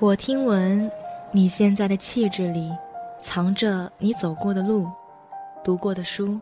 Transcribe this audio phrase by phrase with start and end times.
[0.00, 0.88] 我听闻，
[1.32, 2.70] 你现在的气质里，
[3.20, 4.86] 藏着你走过的路、
[5.64, 6.40] 读过的书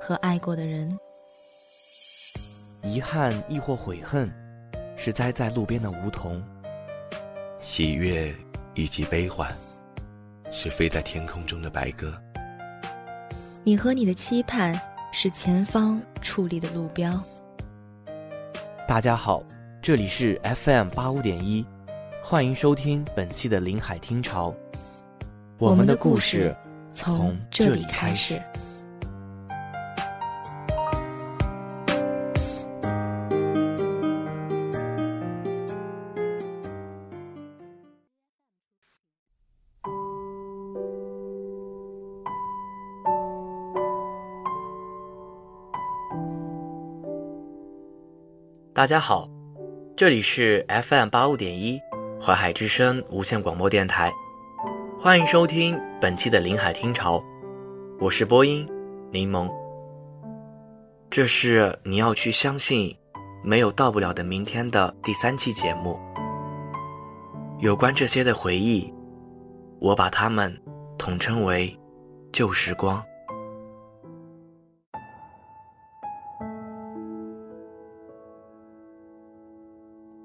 [0.00, 0.98] 和爱过的人。
[2.82, 4.32] 遗憾亦或悔恨，
[4.96, 6.40] 是栽在路边的梧桐；
[7.60, 8.34] 喜悦
[8.72, 9.54] 以及悲欢，
[10.50, 12.10] 是飞在天空中的白鸽。
[13.62, 14.80] 你和你的期盼，
[15.12, 17.22] 是前方矗立的路标。
[18.88, 19.42] 大家好，
[19.82, 21.62] 这里是 FM 八五点一。
[22.28, 24.52] 欢迎收听本期的林海听潮，
[25.58, 26.52] 我们的故事
[26.92, 28.42] 从这里开始。
[48.74, 49.28] 大家好，
[49.96, 51.85] 这里是 FM 八五点一。
[52.18, 54.12] 淮海之声无线广播电台，
[54.98, 57.22] 欢迎收听本期的临海听潮，
[58.00, 58.66] 我是播音
[59.12, 59.48] 柠檬。
[61.10, 62.96] 这是你要去相信
[63.44, 66.00] 没有到不了的明天的第三期节目。
[67.60, 68.92] 有关这些的回忆，
[69.78, 70.60] 我把它们
[70.98, 71.78] 统称为
[72.32, 73.02] 旧时光。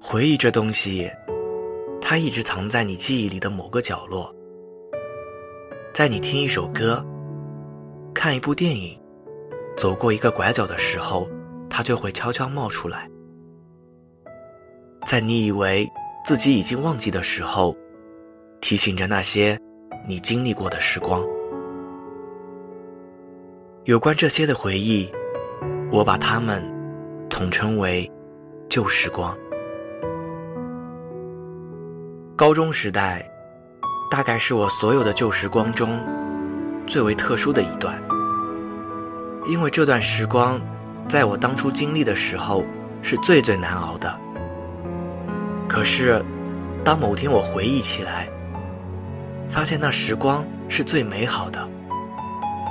[0.00, 1.08] 回忆这东西。
[2.04, 4.34] 它一直藏在你记忆里的某个角落，
[5.94, 7.02] 在你听一首歌、
[8.12, 9.00] 看一部电影、
[9.76, 11.26] 走过一个拐角的时候，
[11.70, 13.08] 它就会悄悄冒出来。
[15.06, 15.88] 在你以为
[16.24, 17.74] 自己已经忘记的时候，
[18.60, 19.58] 提醒着那些
[20.06, 21.24] 你经历过的时光。
[23.84, 25.10] 有关这些的回忆，
[25.90, 26.62] 我把它们
[27.30, 28.10] 统称为
[28.68, 29.34] 旧时光。
[32.34, 33.30] 高中时代，
[34.10, 36.00] 大概是我所有的旧时光中
[36.86, 38.02] 最为特殊的一段，
[39.46, 40.58] 因为这段时光，
[41.06, 42.64] 在我当初经历的时候
[43.02, 44.18] 是最最难熬的。
[45.68, 46.24] 可是，
[46.82, 48.26] 当某天我回忆起来，
[49.50, 51.68] 发现那时光是最美好的。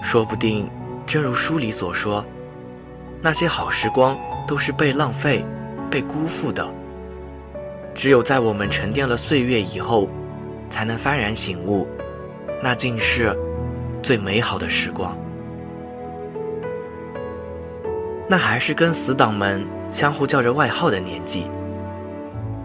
[0.01, 0.67] 说不定，
[1.05, 2.25] 正如书里所说，
[3.21, 4.17] 那些好时光
[4.47, 5.45] 都是被浪费、
[5.89, 6.67] 被辜负的。
[8.01, 10.09] 只有在我们沉淀了岁月以后，
[10.71, 11.87] 才能幡然醒悟，
[12.59, 13.37] 那竟是
[14.01, 15.15] 最美好的时光。
[18.27, 21.45] 那还是跟死党们相互叫着外号的年纪，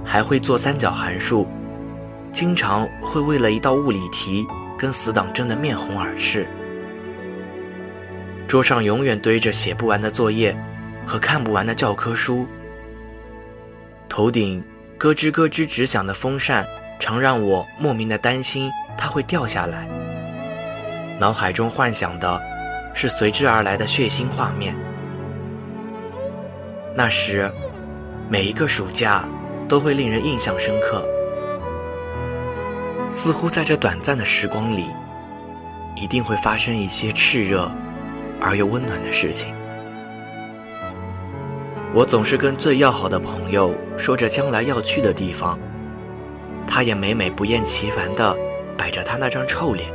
[0.02, 1.46] 还会做三角函数，
[2.32, 4.42] 经常会为了一道物理题
[4.78, 6.46] 跟死党争得面红耳赤。
[8.46, 10.56] 桌上永远堆着写不完的作业
[11.06, 12.46] 和看不完的教科书，
[14.08, 14.64] 头顶。
[14.98, 16.66] 咯吱咯吱直响的风扇，
[16.98, 19.86] 常让我莫名的担心它会掉下来。
[21.18, 22.40] 脑海中幻想的，
[22.94, 24.74] 是随之而来的血腥画面。
[26.94, 27.50] 那时，
[28.28, 29.28] 每一个暑假
[29.68, 31.06] 都会令人印象深刻。
[33.10, 34.86] 似乎在这短暂的时光里，
[35.94, 37.70] 一定会发生一些炽热
[38.40, 39.54] 而又温暖的事情。
[41.96, 45.58] 我总是跟最要好的朋友说着将来要去的地方，
[46.66, 48.36] 他也每每不厌其烦地
[48.76, 49.90] 摆着他那张臭脸，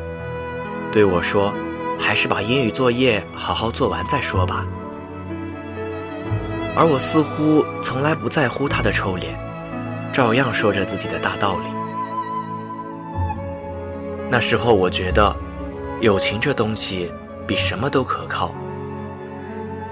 [0.92, 1.54] 对我说
[2.02, 4.66] ：“还是把英语作业好好做完再说吧。”
[6.76, 9.38] 而我似乎从来不在乎他的臭脸，
[10.12, 11.66] 照样说着自己的大道理。
[14.28, 15.36] 那时候我觉得，
[16.00, 17.12] 友情这东西
[17.46, 18.52] 比什么都可靠。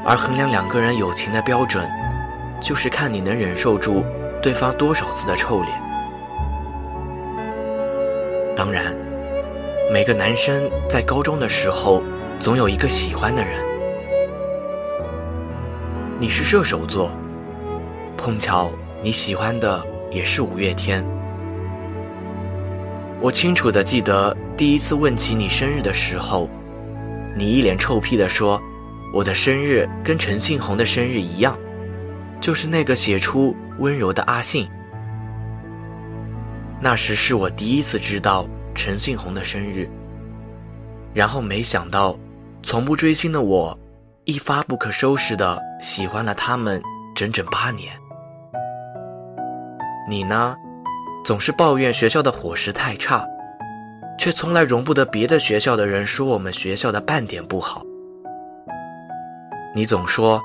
[0.06, 1.88] 而衡量两个人友情的标准，
[2.60, 4.04] 就是看你能忍受住
[4.42, 5.72] 对方多少次的臭脸。
[8.56, 8.96] 当然，
[9.92, 12.02] 每个男生在高中的时候，
[12.40, 13.54] 总有一个喜欢的人。
[16.20, 17.12] 你是射手座，
[18.18, 18.72] 碰巧
[19.02, 19.82] 你喜欢的
[20.12, 21.06] 也是五月天。
[23.22, 26.50] 我清楚的记得第一次问起你生日的时候，
[27.38, 28.62] 你一脸臭屁的说。
[29.12, 31.58] 我的生日跟陈信宏的生日一样，
[32.40, 34.70] 就是那个写出温柔的阿信。
[36.82, 39.90] 那时是我第一次知道陈信宏的生日，
[41.14, 42.18] 然后没想到，
[42.62, 43.78] 从不追星的我，
[44.26, 46.82] 一发不可收拾的喜欢了他们
[47.16, 47.92] 整整八年。
[50.10, 50.56] 你呢，
[51.26, 53.28] 总是抱怨学校的伙食太差，
[54.18, 57.84] 却从来容不得别的学校的人说我们学校的半点不好。
[59.80, 60.42] 你总说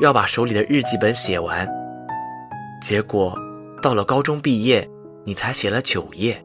[0.00, 1.68] 要把手里的日记本写完，
[2.80, 3.38] 结果
[3.82, 4.88] 到了高中毕业，
[5.26, 6.42] 你才写了九页。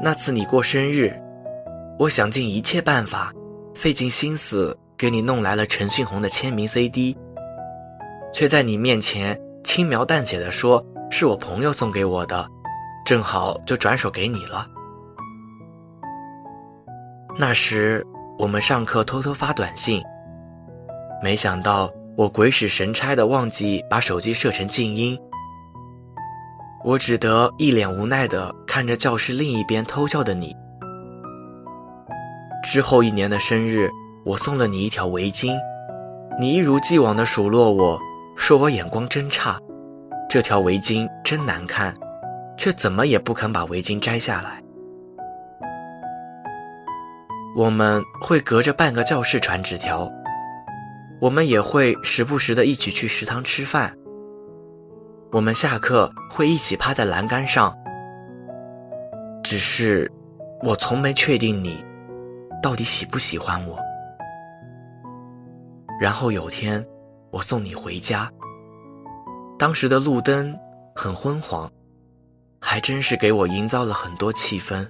[0.00, 1.12] 那次你过生日，
[1.98, 3.32] 我想尽一切办法，
[3.74, 7.18] 费尽心思给你弄来了陈信宏的签名 CD，
[8.32, 10.80] 却在你面前轻描淡写的说
[11.10, 12.48] 是我朋友送给我的，
[13.04, 14.68] 正好就转手给你了。
[17.36, 18.06] 那时
[18.38, 20.02] 我们上课偷偷发短信，
[21.22, 25.18] 没想到我鬼使神差的忘记把手机设成静音。
[26.84, 30.54] 我只得一脸无奈的看着教室另一边偷笑的你。
[32.62, 33.90] 之后一年的生日，
[34.24, 35.56] 我送了你一条围巾，
[36.38, 37.98] 你一如既往的数落我，
[38.36, 39.58] 说我眼光真差，
[40.28, 41.94] 这条围巾真难看，
[42.58, 44.62] 却怎么也不肯把围巾摘下来。
[47.56, 50.06] 我们会隔着半个教室传纸条，
[51.18, 53.96] 我们也会时不时的一起去食堂吃饭。
[55.32, 57.74] 我们下课会一起趴在栏杆上，
[59.42, 60.12] 只是
[60.62, 61.82] 我从没确定你
[62.62, 63.78] 到底喜不喜欢我。
[65.98, 66.86] 然后有天
[67.30, 68.30] 我送你回家，
[69.58, 70.54] 当时的路灯
[70.94, 71.70] 很昏黄，
[72.60, 74.86] 还真是给我营造了很多气氛。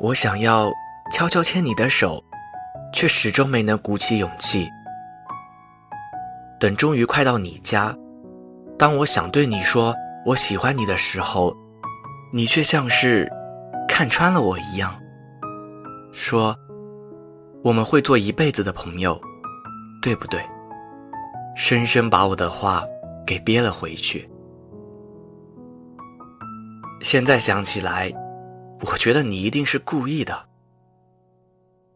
[0.00, 0.72] 我想要
[1.12, 2.24] 悄悄牵你的手，
[2.90, 4.66] 却始终没能鼓起勇气。
[6.58, 7.94] 等终于快到你家。
[8.78, 9.94] 当我想对你说
[10.24, 11.54] 我喜欢你的时候，
[12.32, 13.30] 你却像是
[13.86, 14.98] 看穿了我一样，
[16.12, 16.56] 说
[17.62, 19.20] 我们会做一辈子的朋友，
[20.00, 20.42] 对不对？
[21.54, 22.82] 深深把我的话
[23.26, 24.26] 给憋了回去。
[27.02, 28.10] 现在想起来，
[28.82, 30.46] 我觉得你一定是故意的。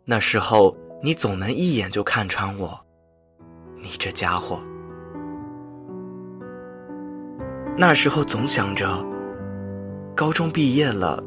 [0.04, 2.78] 那时候你总能一眼就看穿我，
[3.78, 4.60] 你这家伙。
[7.76, 9.04] 那时候总想着，
[10.14, 11.22] 高中毕业了，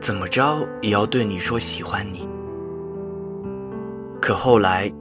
[0.00, 2.28] 怎么着也要对你说喜欢你。
[4.20, 4.92] 可后来，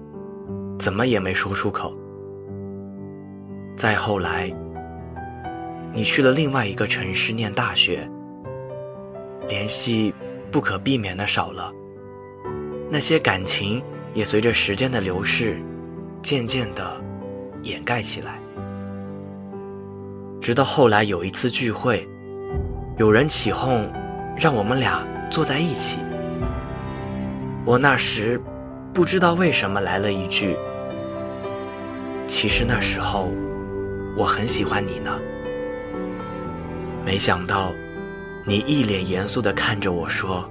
[0.77, 1.93] 怎么也没说出口。
[3.75, 4.49] 再后来，
[5.93, 8.09] 你去了另外一个城市念大学，
[9.49, 10.13] 联系
[10.51, 11.73] 不可避免的少了，
[12.89, 15.59] 那些感情也随着时间的流逝，
[16.21, 17.03] 渐渐的
[17.63, 18.39] 掩盖起来。
[20.39, 22.07] 直到后来有一次聚会，
[22.97, 23.91] 有人起哄，
[24.37, 25.99] 让我们俩坐在一起。
[27.65, 28.39] 我那时
[28.93, 30.55] 不知道为什么来了一句
[32.27, 33.29] ：“其实那时候
[34.15, 35.19] 我很喜欢你呢。”
[37.03, 37.73] 没想到
[38.49, 40.49] 你一脸严肃地看着我说：“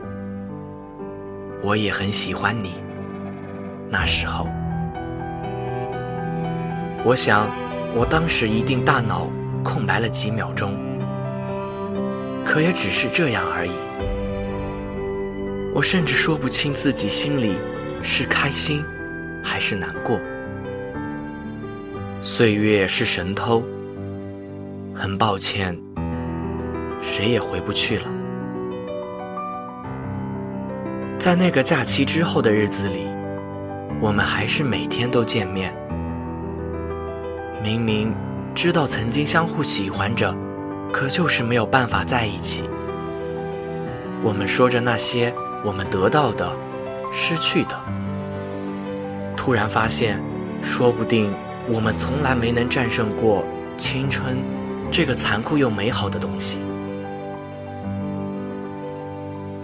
[1.64, 2.74] 我也很喜欢你。”
[3.90, 4.46] 那时候，
[7.04, 7.50] 我想
[7.96, 9.26] 我当时一定大脑。
[9.64, 10.78] 空白了几秒钟，
[12.46, 13.72] 可也只是这样而已。
[15.74, 17.56] 我甚至说不清自己心里
[18.00, 18.82] 是开心
[19.42, 20.18] 还是难过。
[22.22, 23.62] 岁月是神偷，
[24.94, 25.76] 很抱歉，
[27.00, 28.04] 谁也回不去了。
[31.18, 33.06] 在那个假期之后的日子里，
[34.00, 35.74] 我们还是每天都见面。
[37.62, 38.14] 明明。
[38.54, 40.34] 知道曾经相互喜欢着，
[40.92, 42.68] 可就是没有办法在一起。
[44.20, 45.32] 我们说着那些
[45.64, 46.50] 我们得到的、
[47.12, 47.78] 失去的，
[49.36, 50.20] 突然发现，
[50.60, 51.32] 说不定
[51.68, 53.44] 我们从来没能战胜过
[53.76, 54.38] 青春
[54.90, 56.58] 这个残酷又美好的东西。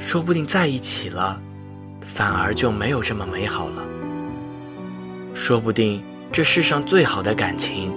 [0.05, 1.41] 说不定在一起了，
[2.03, 3.83] 反而就没有这么美好了。
[5.33, 7.91] 说不定这世上最好的感情。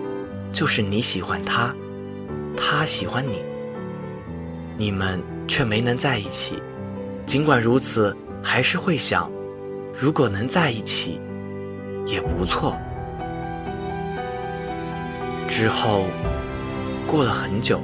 [0.53, 1.75] 就是你喜欢他，
[2.55, 3.43] 他喜欢你，
[4.77, 6.63] 你们却没能在一起。
[7.25, 9.29] 尽管如此，还是会想，
[9.93, 11.19] 如果能在一起，
[12.05, 12.77] 也不错。
[15.49, 16.05] 之后，
[17.05, 17.81] 过了很久，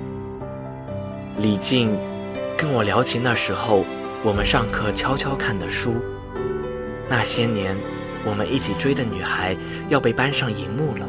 [1.38, 1.96] 李静
[2.58, 3.86] 跟我聊起那时候
[4.25, 5.96] 我们上课悄悄看的书，
[7.10, 7.77] 那些年
[8.25, 9.53] 我们一起追的女孩
[9.89, 11.06] 要被搬上荧幕了。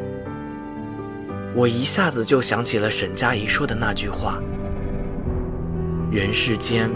[1.55, 4.41] 我一下子就想起了沈佳宜说的那句话
[6.11, 6.91] ：“人世间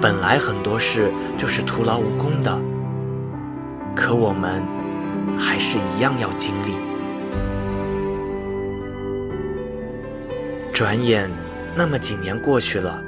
[0.00, 2.58] 本来很多事就是徒劳无功的，
[3.94, 4.60] 可我们
[5.38, 6.74] 还是一样要经历。”
[10.74, 11.30] 转眼
[11.76, 13.00] 那么几年过去了，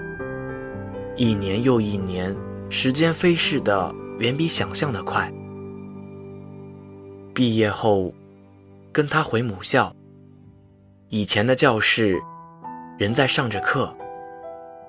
[1.17, 2.35] 一年又一年，
[2.69, 5.33] 时间飞逝的远比想象的快。
[7.33, 8.13] 毕业后，
[8.93, 9.95] 跟他回母校。
[11.11, 12.21] 以前的教室，
[12.99, 13.97] 人在上着课，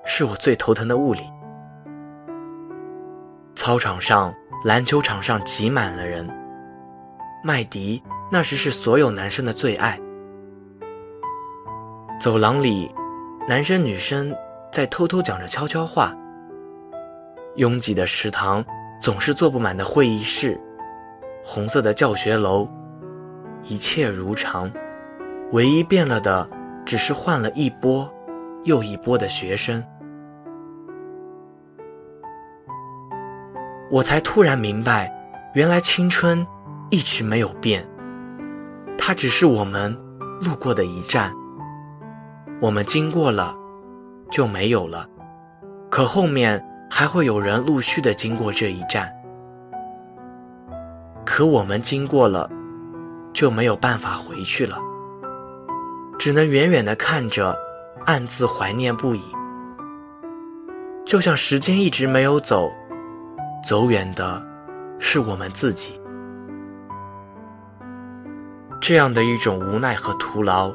[0.04, 1.20] 是我最头疼的物理。
[3.54, 6.28] 操场上、篮球场上挤满了人。
[7.44, 8.02] 麦迪
[8.32, 9.96] 那时是所有男生的最爱。
[12.18, 12.90] 走廊里，
[13.48, 14.34] 男生女生
[14.76, 16.14] 在偷偷讲着悄悄话。
[17.54, 18.62] 拥挤的食堂，
[19.00, 20.60] 总是坐不满的会议室，
[21.42, 22.68] 红色的教学楼，
[23.62, 24.70] 一切如常。
[25.52, 26.46] 唯一变了的，
[26.84, 28.06] 只是换了一波
[28.64, 29.82] 又一波的学生。
[33.90, 35.10] 我才突然明白，
[35.54, 36.46] 原来青春
[36.90, 37.88] 一直没有变，
[38.98, 39.90] 它只是我们
[40.42, 41.32] 路过的一站。
[42.60, 43.56] 我们经过了，
[44.30, 45.08] 就没有了。
[45.90, 49.12] 可后面还会有人陆续的经过这一站。
[51.24, 52.48] 可我们经过了，
[53.32, 54.78] 就没有办法回去了。
[56.18, 57.56] 只能远远的看着，
[58.04, 59.22] 暗自怀念不已。
[61.04, 62.70] 就像时间一直没有走，
[63.64, 64.42] 走远的
[64.98, 66.00] 是我们自己。
[68.80, 70.72] 这样的一种无奈和徒劳，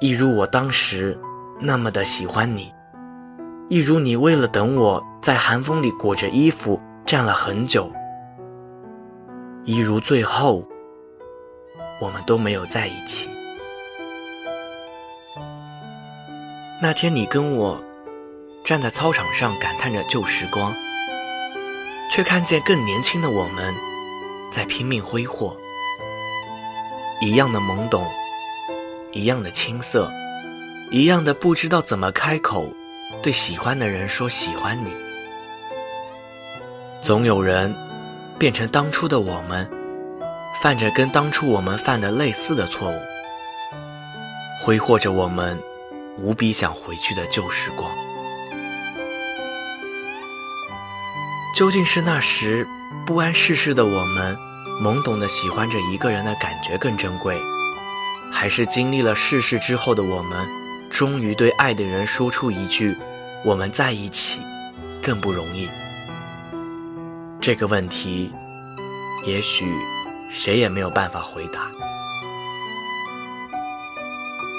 [0.00, 1.18] 一如我当时
[1.60, 2.72] 那么的喜欢你，
[3.68, 7.90] 一如你为了等我在寒风里裹着衣服站了很久，
[9.64, 10.66] 一如最后
[12.00, 13.30] 我们都没有在一起。
[16.82, 17.82] 那天你跟我
[18.64, 20.74] 站在操场上感叹着旧时光，
[22.10, 23.74] 却看见更年轻的我们
[24.50, 25.56] 在拼命挥霍，
[27.22, 28.04] 一样的懵懂，
[29.12, 30.10] 一样的青涩，
[30.94, 32.72] 一样的不知道怎么开口
[33.20, 34.92] 对喜欢的人说喜欢你。
[37.02, 37.74] 总有人
[38.38, 39.68] 变成当初的我们，
[40.62, 42.94] 犯着跟当初我们犯的类似的错误，
[44.62, 45.58] 挥霍着我们。
[46.16, 47.90] 无比想回去的旧时光，
[51.56, 52.64] 究竟是那时
[53.04, 54.38] 不谙世事的我们，
[54.80, 57.36] 懵懂的喜欢着一个人的感觉更珍贵，
[58.30, 60.46] 还是经历了世事之后的我们，
[60.90, 62.96] 终于对爱的人说出一句
[63.44, 64.40] “我们在一起”，
[65.02, 65.68] 更不容易？
[67.40, 68.32] 这个问题，
[69.26, 69.72] 也许
[70.30, 71.68] 谁也没有办法回答。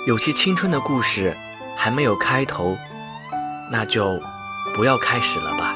[0.07, 1.35] 有些青春的故事。
[1.77, 2.75] 还没有开头，
[3.69, 4.17] 那就
[4.73, 5.75] 不要开始了吧。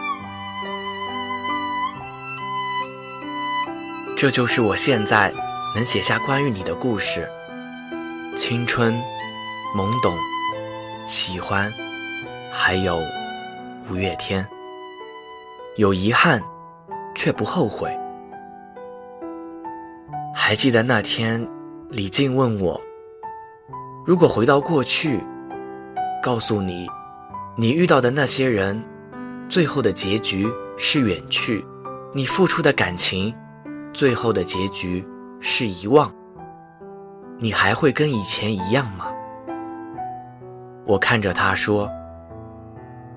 [4.15, 5.31] 这就是我现在
[5.75, 7.29] 能写下关于你的故事：
[8.35, 8.93] 青春、
[9.75, 10.17] 懵懂、
[11.09, 11.73] 喜欢，
[12.51, 13.01] 还有
[13.89, 14.47] 五月天。
[15.75, 16.39] 有遗憾，
[17.15, 17.89] 却不后悔。
[20.35, 21.43] 还记得那天，
[21.89, 22.79] 李静问我：
[24.05, 25.19] 如果回到过去。
[26.21, 26.87] 告诉你，
[27.55, 28.79] 你遇到的那些人，
[29.47, 30.47] 最后的结局
[30.77, 31.65] 是远去；
[32.13, 33.33] 你付出的感情，
[33.93, 35.03] 最后的结局
[35.39, 36.13] 是遗忘。
[37.39, 39.07] 你还会跟以前一样吗？
[40.89, 41.87] 我看着他说：“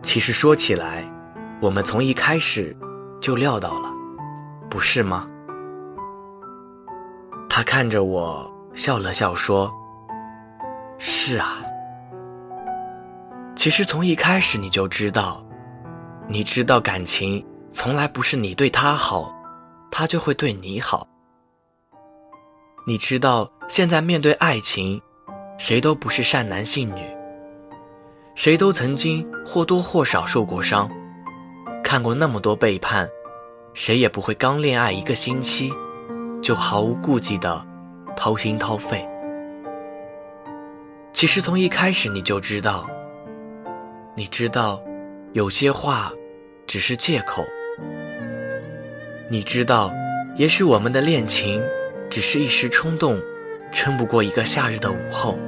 [0.05, 1.03] 其实说起来，
[1.59, 2.77] 我们从一开始
[3.19, 3.91] 就料到了，
[4.69, 5.27] 不是吗？”
[7.49, 9.73] 他看着我笑了笑说
[11.01, 11.63] ：“是啊。”
[13.57, 15.43] 其实从一开始你就知道，
[16.29, 19.35] 你知道感情从来不是你对他好，
[19.91, 21.09] 他就会对你好。
[22.87, 25.01] 你知道现在面对爱情，
[25.57, 27.01] 谁都不是善男信女，
[28.35, 30.91] 谁都曾经或多或少受过伤，
[31.85, 33.09] 看过那么多背叛，
[33.75, 35.71] 谁也不会刚恋爱一个星期，
[36.43, 37.65] 就毫无顾忌的
[38.17, 39.07] 掏心掏肺。
[41.13, 42.89] 其实从一开始你就知道。
[44.17, 44.83] 你知道，
[45.33, 46.13] 有些话
[46.67, 47.45] 只是借口。
[49.31, 49.91] 你知道，
[50.37, 51.63] 也许我们的恋情
[52.11, 53.19] 只是一时冲动，
[53.73, 55.39] 撑不过一个夏日的午后。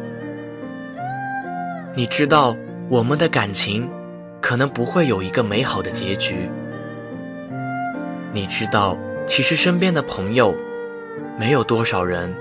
[1.94, 2.56] 你知道，
[2.88, 3.88] 我们的感情
[4.40, 6.48] 可能不会有一个美好的结局。
[8.32, 10.54] 你知道，其实身边的朋友
[11.38, 12.32] 没有多少人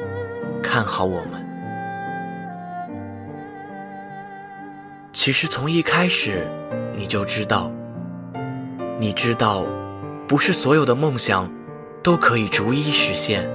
[0.61, 1.41] 看好我们。
[5.13, 6.45] 其实从一开始，
[6.95, 7.71] 你就知道。
[8.99, 9.65] 你知道，
[10.27, 11.49] 不是所有的梦想
[12.01, 13.47] 都可以逐一实现。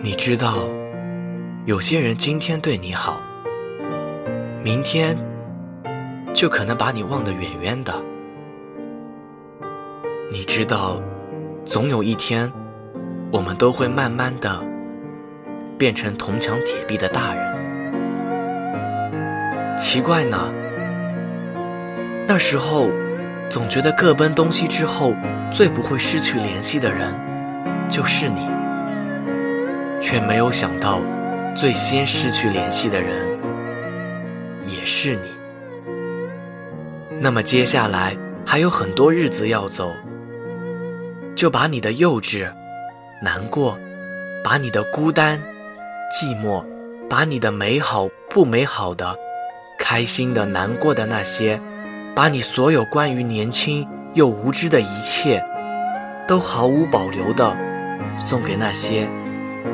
[0.00, 0.58] 你知道，
[1.66, 3.20] 有些人今天对你好，
[4.68, 5.16] 明天
[6.34, 7.94] 就可能把你忘得远远的。
[10.30, 11.00] 你知道，
[11.64, 12.52] 总有一天，
[13.32, 14.62] 我们都会慢慢的
[15.78, 17.48] 变成铜墙铁壁的大人。
[19.78, 20.52] 奇怪呢，
[22.26, 22.88] 那时候
[23.48, 25.14] 总觉得各奔东西之后
[25.50, 27.14] 最不会失去联系的人
[27.88, 28.46] 就是你，
[30.02, 31.00] 却没有想到
[31.56, 33.37] 最先失去联系的人
[34.88, 35.28] 是你。
[37.20, 38.16] 那么接下来
[38.46, 39.92] 还有很多日子要走，
[41.36, 42.50] 就把你的幼稚、
[43.22, 43.76] 难过，
[44.42, 45.38] 把你的孤单、
[46.10, 46.64] 寂寞，
[47.06, 49.14] 把你的美好、不美好的。
[49.78, 51.60] 开心的、难过的那些，
[52.14, 55.44] 把你所有关于年轻又无知的一切，
[56.26, 57.54] 都毫无保留的
[58.18, 59.06] 送给那些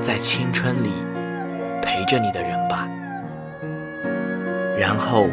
[0.03, 0.91] 在青春里
[1.81, 2.89] 陪着你的人吧。
[4.79, 5.29] 然后，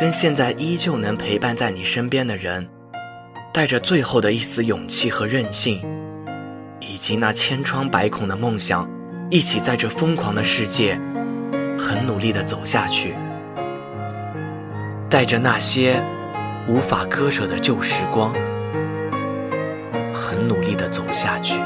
[0.00, 2.66] 跟现在依旧能陪伴在你身边的人，
[3.52, 5.82] 带着最后的一丝勇气和韧性，
[6.80, 8.88] 以及那千疮百孔的梦想，
[9.30, 10.98] 一起在这疯狂的世界，
[11.78, 13.14] 很努力的走下去。
[15.10, 16.02] 带着那些
[16.66, 18.32] 无法割舍的旧时光，
[20.12, 21.60] 很努力的走下去。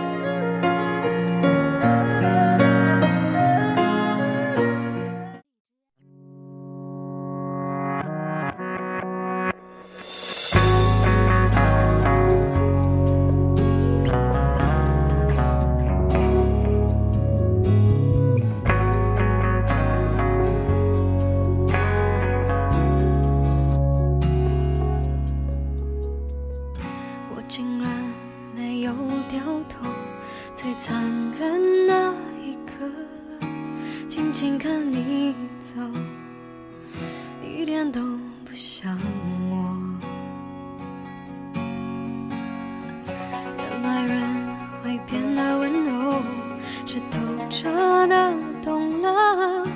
[47.10, 47.18] 透
[47.50, 47.68] 彻
[48.06, 48.32] 的
[48.64, 49.66] 懂了，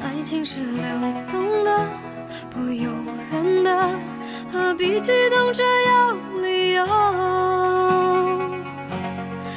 [0.00, 0.82] 爱情是流
[1.30, 1.86] 动的，
[2.50, 2.90] 不由
[3.30, 3.88] 人的，
[4.52, 6.84] 何必激动着要理由？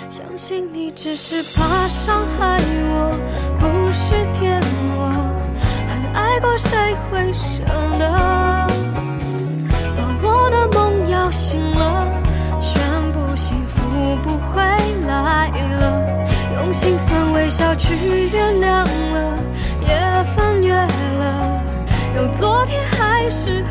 [0.10, 2.58] 相信你只是怕伤害
[2.92, 3.12] 我，
[3.60, 4.62] 不是骗
[4.96, 5.00] 我。
[5.90, 7.64] 很爱过，谁会舍
[8.00, 8.37] 得？
[16.58, 17.94] 用心酸微笑去
[18.34, 19.38] 原谅了。
[19.80, 21.62] 也翻越了，
[22.16, 23.64] 有昨天还是？